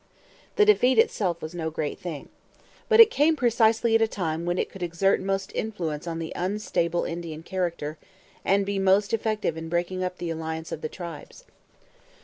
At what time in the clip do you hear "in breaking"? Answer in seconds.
9.57-10.03